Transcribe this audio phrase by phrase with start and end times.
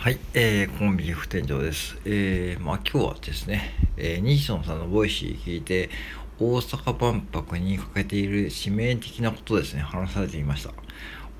[0.00, 1.98] はい、えー、コンビニ副店長です。
[2.06, 5.90] えー、まあ今日はですね、えー、西野さんの Voicy 聞いて、
[6.38, 10.72] 大阪万博にかけている致命的なことですね、話されていました。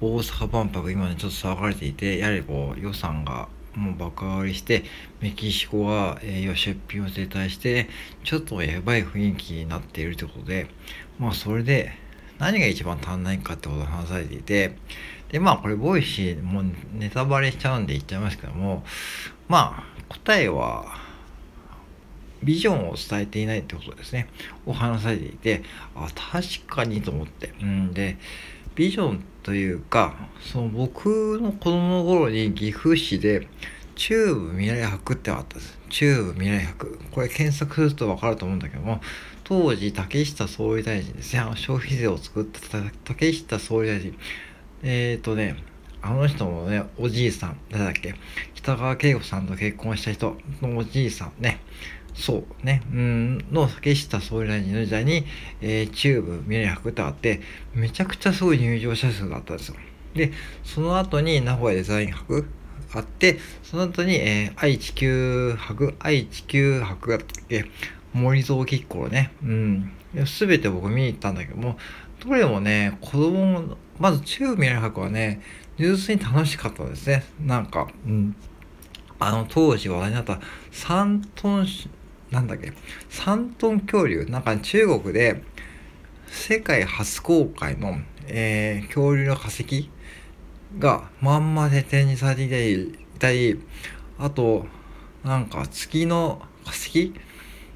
[0.03, 4.85] 大阪万博、今ね、ちょっと騒がれていて、やはりこう、予算がもう爆上がりして、
[5.23, 7.89] メキシコが、えー、出品を撤退して、
[8.25, 10.67] ちょっとやばい雰囲気になっているということで、
[11.19, 11.93] まあそれで、
[12.41, 14.77] 何が一番足んないかってことを話されていて、
[15.31, 16.65] で、まあこれ、 Voicy、もう
[16.95, 18.83] ネタバレしちゃうんで言っちゃいますけども、
[19.47, 20.99] まあ答えは、
[22.43, 24.29] ビジョンを伝えていないってことですね。
[24.65, 25.63] を話されていて、
[25.95, 27.53] あ、確かにと思って。
[27.61, 28.17] うんで、
[28.75, 33.47] ビジョンというか、その僕の子供の頃に岐阜市で、
[33.95, 35.79] チューブ未来博ってあったんです。
[35.91, 36.99] チューブ未来博。
[37.11, 39.03] これ検索するとわかると思うんだけども、
[39.51, 41.43] 当時竹下総理大臣ですね。
[41.57, 44.17] 消費税を作った竹下総理大臣。
[44.85, 45.57] えっ、ー、とね、
[46.01, 48.15] あの人もね、おじいさん、誰だっけ
[48.55, 51.59] 北川景子さんと結婚した人のおじいさんね、
[52.15, 55.25] そうね、うん、の竹下総理大臣の時代に、
[55.61, 57.41] えー、中部未来博ってあって、
[57.75, 59.75] めちゃくちゃすごい入場者数があったんですよ。
[60.15, 60.31] で、
[60.63, 62.47] その後に名古屋デザイン博
[62.93, 67.65] あって、その後に、えー、愛知九博、愛知九博があったっけ
[68.13, 69.93] 森蔵吉行ね、うん。
[70.27, 71.79] すべて僕見に行ったんだけども、
[72.25, 75.41] どれもね、子供の、まず中未来博はね、
[75.79, 77.25] 純粋に楽しかったですね。
[77.41, 78.37] なんか、うん。
[79.19, 80.41] あの、当時話題になった
[80.73, 81.67] 3トン、
[82.31, 82.73] なんだっけ、
[83.11, 84.27] 3トン恐竜。
[84.27, 85.43] なんか中国で、
[86.27, 89.91] 世界初公開の、えー、恐竜の化石
[90.79, 93.61] がまんまで展示されていたり、
[94.19, 94.67] あと、
[95.25, 97.13] なんか月の化石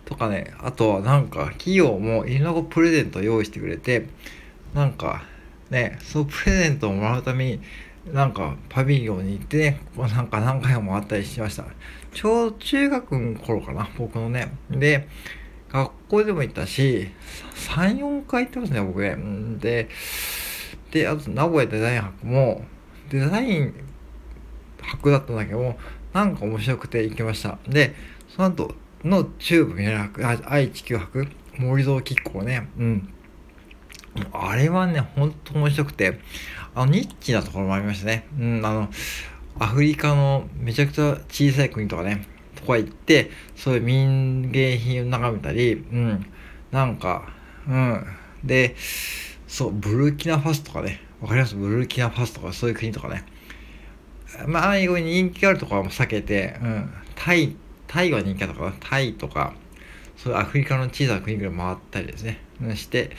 [0.05, 4.09] とかね、あとはなんか企業も犬の子プレゼント用意してくれて、
[4.75, 5.25] なんか
[5.71, 7.61] ね、そのプレゼントをもらうために、
[8.13, 11.65] なんかパビリオンに行ってね、なんか何回も回ったりしました。
[12.13, 14.53] ちょうど中学の頃かな、僕のね。
[14.71, 15.09] で、
[15.71, 17.09] 学校でも行ったし、
[17.55, 19.17] 3、4回行ってますね、僕ね。
[19.59, 19.89] で、
[20.91, 22.65] で、あと名古屋デザイン博も、
[23.11, 23.75] デザイン
[24.83, 25.79] 博だったんだけども、
[26.13, 27.59] なんか面白くて行きました。
[27.67, 27.95] で、
[28.29, 31.27] その後、の中部未来博、愛知九博、
[31.59, 33.09] 森蔵吉行ね、うん。
[34.33, 36.21] あれはね、ほんと面白くて、
[36.75, 38.27] あの、ニッチなところもありましたね。
[38.39, 38.89] うん、あの、
[39.59, 42.27] アフリカのめちゃくちゃ小さい国とかね、
[42.57, 46.27] とか行って、そういう民芸品を眺めたり、うん、
[46.71, 47.29] なんか、
[47.69, 48.07] うん。
[48.43, 48.75] で、
[49.47, 51.55] そう、ブルキナファスとかね、わかります？
[51.55, 53.25] ブルキナファスとかそういう国とかね。
[54.47, 57.57] まあ、ああいう人気があるところも避けて、うん、タイ
[57.95, 59.55] タイは人気だかなタイとか、
[60.17, 62.41] そういうアフリカの小さな国々回ったりですね、
[62.75, 63.13] して、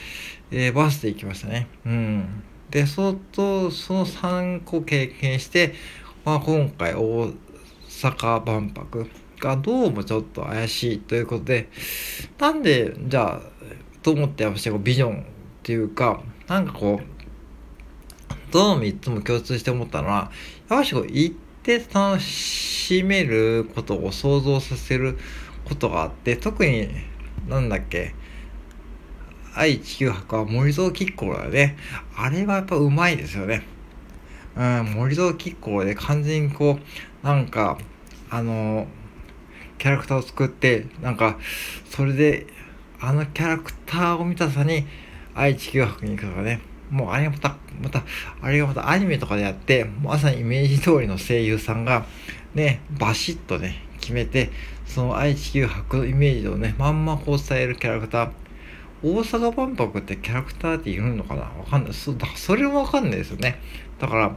[0.50, 1.66] えー、バスで行きましたね。
[1.86, 2.42] うん。
[2.68, 5.72] で、そと、その3個経験して、
[6.26, 7.32] まあ、今回大
[7.88, 9.06] 阪万博
[9.40, 11.70] がどうもちょっと怪しいということで、
[12.38, 13.40] なんで、じゃあ、
[14.02, 15.24] と思って私はビジョンっ
[15.62, 20.30] ていうか、なんかこう、どの3つも共通して思ったのは、
[20.68, 21.36] やっぱしこう、行っ
[21.66, 25.18] て楽しめることを想像させる
[25.64, 26.88] ことがあって特に
[27.48, 28.14] なんだっけ
[29.52, 31.76] 愛地球博は森蔵吉行だね。
[32.14, 33.62] あれはやっぱうまいですよね。
[34.54, 37.78] うん森蔵吉行で完全にこうなんか
[38.30, 38.86] あの
[39.78, 41.38] キャラクターを作ってなんか
[41.90, 42.46] それで
[43.00, 44.86] あのキャラクターを見たさに
[45.34, 46.60] 愛地球博に行くとかね。
[46.90, 48.04] もうあれがまた、また、
[48.40, 52.06] あれがまたアニメとかでやって、まさにイメージ通りの声優さんが、
[52.54, 54.50] ね、バシッとね、決めて、
[54.86, 58.30] その愛知球博のイメージをね、まんまこう伝えるキャラクター。
[59.02, 61.42] 大阪万博ってキャラクターっているのかな？
[61.42, 61.92] わかんない。
[61.92, 63.60] そ、だそれもわかんないですよね。
[63.98, 64.36] だから、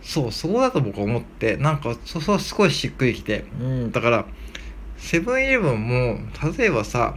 [0.00, 3.44] そう、そこだと僕は思って、なんか、そそう、すごいしっくりきて。
[3.60, 4.26] うん、だから、
[4.96, 6.18] セブンイレブンも、
[6.56, 7.14] 例えばさ、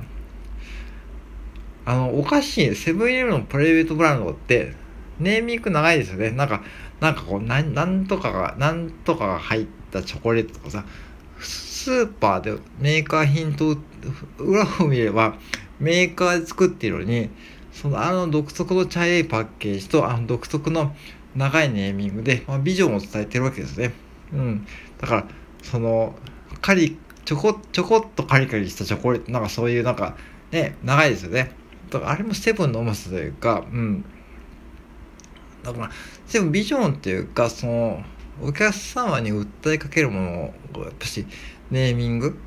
[1.87, 4.73] あの、おかしい、セブンイレブンのプライベートブランドって、
[5.19, 6.31] ネーミング長いですよね。
[6.31, 6.61] なんか、
[6.99, 10.85] なんかこう、なん、なんとかが、なんとかが入ったチョコレートとかさ、
[11.39, 13.77] スーパーでメーカー品と
[14.37, 15.37] 裏を見れば、
[15.79, 17.29] メーカーで作っているのに、
[17.71, 20.93] そのあの独特の茶色いパッケージとあの独特の
[21.37, 23.93] 長いネーミングで、まあ、ビジョンを伝えてるわけですね。
[24.33, 24.67] うん。
[24.99, 25.27] だから、
[25.63, 26.15] その、
[26.59, 30.17] カリ、ちょこ、ちょこっとカリカリしたチョコレート、なんかそういうなんか、
[30.51, 31.51] ね、長いですよね。
[31.89, 34.05] だからあれもセブンのうまさというか、うん。
[35.63, 35.91] だから、
[36.25, 38.03] セブンビジョンっていうか、その、
[38.41, 41.25] お客様に訴えかけるものを、やっぱし、
[41.71, 42.37] ネーミング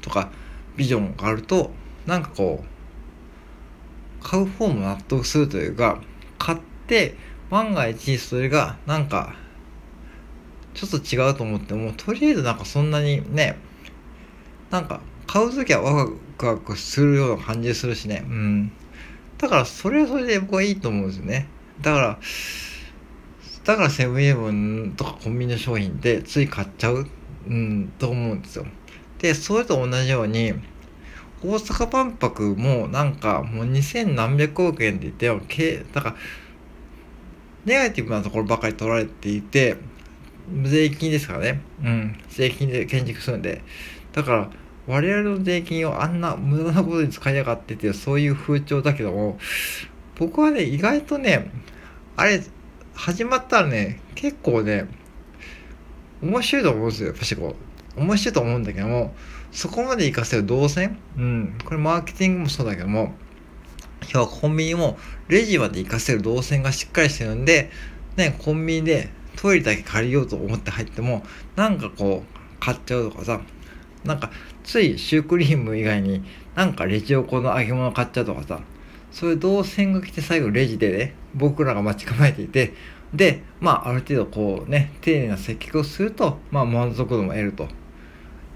[0.00, 0.30] とか、
[0.76, 1.70] ビジョンがあると、
[2.06, 6.00] なんかこう、買う方も納得するというか、
[6.38, 7.16] 買って、
[7.50, 9.34] 万が一それが、なんか、
[10.74, 13.58] ちょっと違うと思ってもとりあえずなんかそんなにね
[14.70, 18.72] なんか買う時はワクワクするような感じするしねうん
[19.38, 21.48] だからそれはそれで僕はいいと思うんですよね
[21.80, 22.18] だから
[23.64, 27.06] だからセブンイレブンとかコンビニの商品ってつい買っちゃう、
[27.46, 28.66] うん、と思うんですよ。
[29.18, 30.52] で、それと同じように、
[31.44, 35.40] 大阪万博もなんかもう2000何百億円って言ってよ、
[35.92, 36.16] だから、
[37.64, 39.76] ネガティブなところばかり取られていて、
[40.64, 41.60] 税金ですからね。
[41.84, 42.20] うん。
[42.28, 43.62] 税金で建築するんで。
[44.12, 44.50] だから、
[44.86, 49.38] 我々の税金をあんな無駄なことに使いやがってっていう、そういう風潮だけども、
[50.18, 51.50] 僕はね、意外とね、
[52.16, 52.42] あれ、
[52.94, 54.86] 始まったらね、結構ね、
[56.22, 57.08] 面白いと思うんですよ。
[57.08, 57.56] やっぱしこ
[57.96, 59.14] う、面白いと思うんだけども、
[59.50, 60.98] そこまで活かせる動線？
[61.16, 61.58] うん。
[61.64, 63.14] これマーケティングもそうだけども、
[64.02, 67.70] 今日はコンビニもレジまで活かせる動線がしっかりしてるんで、
[68.16, 71.24] ね、コンビニでトイレだけ借りようと思って入っても、
[71.56, 73.40] なんかこう、買っちゃうとかさ、
[74.04, 74.30] なんか
[74.64, 76.22] ついシュークリーム以外に
[76.54, 78.60] なんかレジ横の揚げ物買っちゃうとかさ、
[79.10, 82.74] そういう動線が来て最後レジでね、僕らが待ち構えていて、
[83.14, 87.68] で、まあ、ある程度こうね、丁寧な接客をすると、まあ、満足度も得ると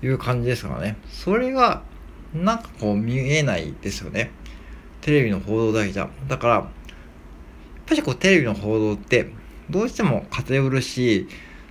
[0.03, 0.97] いう感じですからね。
[1.09, 1.83] それが、
[2.35, 4.31] なんかこう見えないですよね。
[5.01, 6.09] テレビの報道だけじゃ。
[6.27, 6.65] だから、やっ
[7.87, 9.31] ぱりこうテレビの報道って、
[9.69, 11.29] どうしても偏るし、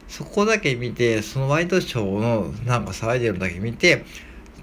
[0.07, 4.05] そこだけ見て、そのワイドショーのなんか騒いでるだけ見て、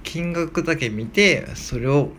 [0.02, 2.10] 金額だけ見て、それを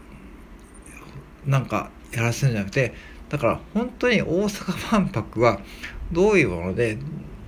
[1.46, 2.94] なんかやらせるんじゃなくて
[3.30, 5.60] だから本当に大阪万博は
[6.12, 6.98] どういうもので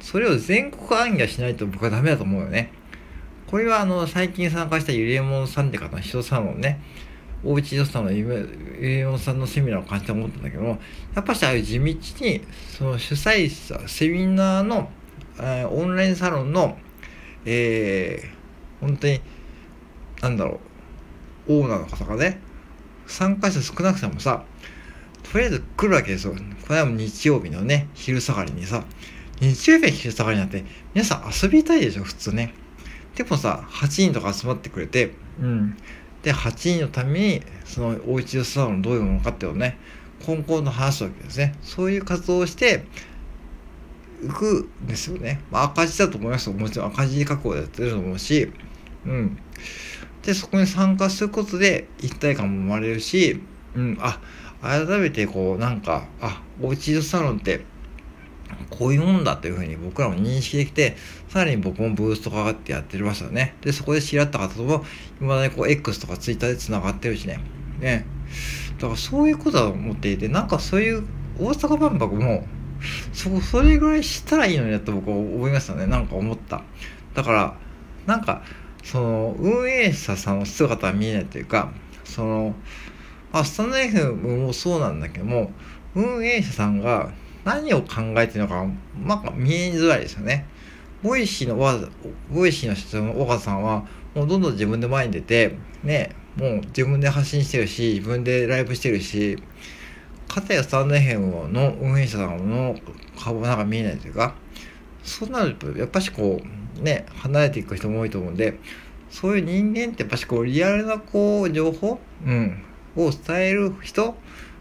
[0.02, 2.72] それを全国暗記しないと僕はダメだと思うよね。
[3.48, 6.82] これはあの最近参加したゆりえもんさんって方の人さんのね
[7.44, 10.80] 大内人さんのゆりえもんさんのセミナーを感じて思ったんだけども
[11.16, 14.90] やっぱしああいう地道にその主催者セミナーの、
[15.40, 16.78] えー、オンラインサロンの
[17.46, 19.22] えー、本当に
[20.22, 20.60] なんだろ
[21.48, 22.42] うオーナーの方がね
[23.08, 24.44] 参加者少なくてもさ、
[25.32, 26.34] とりあえず来るわけですよ。
[26.34, 28.84] これは日曜日のね、昼下がりにさ、
[29.40, 32.54] 日曜日の昼下がりなんて、皆さん遊びたいでしょ、普通ね。
[33.16, 35.78] でもさ、8人とか集まってくれて、うん。
[36.24, 39.78] で、8人のために、そのおうちでサロンどういうものかっていうのをね、
[40.26, 41.54] 今後の話すわけですね。
[41.62, 42.86] そういう活動をして、浮
[44.28, 45.42] くんですよね。
[45.52, 48.52] まあ、赤字だと思いますもちろん赤字確保でやってると思うし、
[49.06, 49.38] うん。
[50.24, 53.42] でそこに参加することで一体感も生まれるし、
[53.76, 54.20] うん、あ
[54.62, 57.64] 改めてこうなんかあおうちサロンって
[58.70, 60.96] こういうもんだというふうに僕らも認識できて、
[61.30, 63.56] さらに僕もブーストかかってやってましたよね。
[63.62, 64.86] で、そこで知り合った方とも、
[65.22, 67.40] 今だにこう X とか Twitter で繋がってるしね。
[67.80, 68.06] ね。
[68.78, 71.04] だからそういうことだと思っていて、なんかそういう
[71.40, 72.48] 大阪万博も、
[73.14, 75.88] そ、それぐらいしたらいいのになって僕は思いましたね。
[75.88, 76.64] なんか思った。
[77.14, 77.56] だから、
[78.06, 78.44] なんか、
[78.86, 81.72] その運営者さんの姿は見えないというか
[82.04, 82.56] その、
[83.34, 85.52] まあ、 stand.fm もそうなんだけども
[85.96, 87.12] 運営者さんが
[87.44, 88.66] 何を考えてるのか、
[88.96, 90.48] まあ、見えづらいですよね。
[91.04, 91.56] Voicyの
[92.32, 93.86] Voicyの社長の緒方さんは
[94.16, 99.38] もうどんどん自分で前に出てねもう自分で発信してるし自分でライブしてるし
[100.28, 102.76] かたやスタンド FM の運営者さんの
[103.18, 104.36] 顔がなんか見えないというか
[105.04, 106.42] そうなるとやっぱしこ
[106.80, 108.60] うね離れていく人も多いと思うんで
[109.10, 112.64] そういう人間ってやっぱしこうリアルなこう情報、うん、
[112.98, 114.16] を伝える人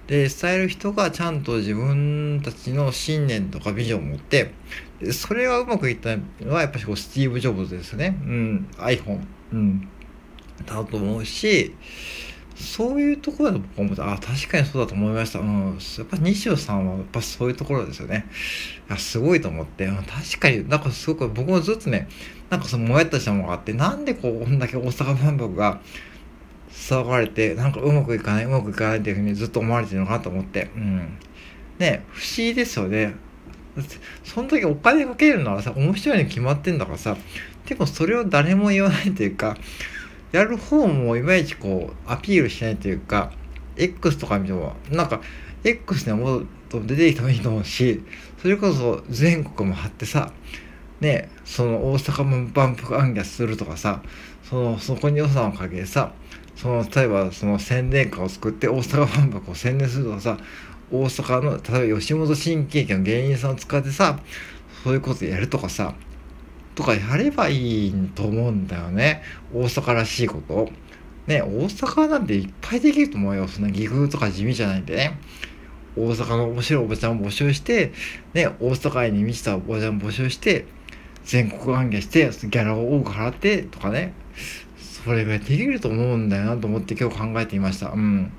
[0.07, 4.53] で伝える人がちゃんと自分たちの信念とかビジョンを持って
[5.01, 9.21] でそれがうまくいったのはやっぱしこうスティーブ・ジョブズですね、うん、iPhone、
[9.53, 9.89] うん、
[10.67, 11.75] だと思うし
[12.55, 15.41] そういうところだと僕は思って、あ、確かにそうだと思いました。
[15.41, 15.79] うん。
[15.99, 18.27] やっぱ西尾さんはやっぱそういうところですよね。
[18.89, 22.09] いや、すごいと思って、確かに、なんかすごく僕もずっとね、
[22.51, 25.81] なんかそのもやったしたものがあって、なんでこう、こんだけ大阪万博が
[26.71, 31.19] 騒がれて、なんかうまくいかない、うまくいかないっていうふうにずっと思われてるのかなと思って、うん。
[31.79, 33.15] ね、不思議ですよね。
[34.23, 37.17] その時お金かけるならさ、面白いに決まってんだからさ、
[37.67, 39.57] でもそれを誰も言わないというか、
[40.35, 43.31] やる方もいまいちこうアピールしないというか
[43.77, 45.21] X とか見てもなんか
[45.63, 48.03] X にもっと出てきてもいいと思うし
[48.43, 50.33] それこそ全国も張ってさ
[51.01, 54.03] ねその大阪も万博暗記するとかさ
[54.43, 56.13] そのそこに予算をかけてさ
[56.57, 60.39] その例えばその宣伝歌を作って大阪万博を宣伝するとかさ
[60.91, 64.19] 大阪の例えば吉本新喜劇の芸人さんを使ってさ
[64.83, 65.95] そういうことやるとかさ
[66.75, 69.23] とかやればいいと思うんだよね。
[69.53, 70.69] 大阪らしいこと。
[71.27, 73.49] ね、大阪なんていっぱいできると思うよ。
[73.49, 75.19] そんな岐阜とか地味じゃないんでね。
[75.97, 77.93] 大阪の面白いおばちゃんを募集して、
[78.35, 80.67] ね、大阪愛に満ちたおばちゃんを募集して、
[81.25, 84.13] 全国行脚してギャラを多く払ってとかね
[84.77, 88.33] それができると思うんだよなと思って今日考えていましたうん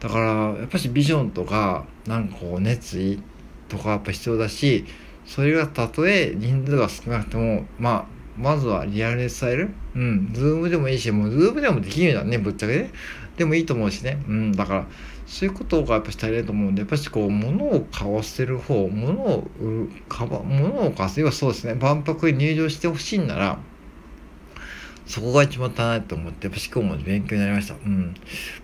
[0.00, 0.24] だから
[0.58, 3.22] やっぱしビジョンとかなんかこう熱意
[3.68, 4.84] とかやっぱ必要だし
[5.26, 10.32] それがたとえ人数が少なくてもまあまずはリアルで伝えるうん。
[10.32, 12.90] Zoomでもいいし、もう Zoomでもできるようだね、ぶっちゃけね。
[13.36, 14.22] でもいいと思うしね。
[14.28, 14.52] うん。
[14.52, 14.86] だから、
[15.26, 21.74] そういうことがやっぱしたいなと思うんで、やっぱしこう、物を買わせる方、物を売る、かば、物を買わせる、そうですね。
[21.74, 23.58] 万博に入場してほしいんなら、
[25.06, 27.74] そこが一番足らないと思って、やっぱ思考も勉強になりました。
[27.74, 28.14] うん。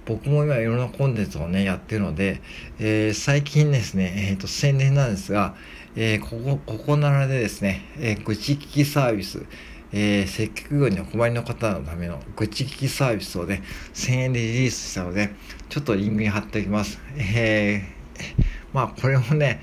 [0.04, 2.40] 僕も今いろんなコンテンツをね、やってるので、
[2.80, 5.54] えー、最近ですね、えっ、ー、と、宣伝なんですが、
[5.96, 9.44] えー、ここ、ここならでですね、えー、愚痴聞きサービス、
[9.92, 13.62] えー、接客業にお困りの方のための愚痴聞きサービスをね、
[13.94, 15.34] 1000円でリリースしたので、
[15.68, 17.00] ちょっとリンクに貼っておきます。
[17.16, 19.62] えー、まあ、これもね、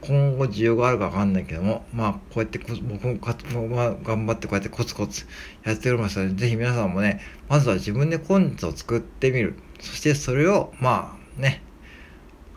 [0.00, 5.26] 今後需要があるかわかんないけども、まあ、こうやって僕もまあ、頑張ってこうやってコツコツ
[5.64, 9.54] やっておりますので、ぜひ皆さんもね、まずは自分でコンテンツを作ってみる。
[9.80, 11.62] そしてそれを、まあね、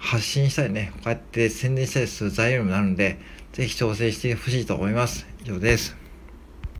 [0.01, 3.19] 発信したりね、こうやって宣伝したりする材料になるんで、
[3.53, 5.27] ぜひ挑戦してほしいと思います。
[5.43, 6.00] 以上です。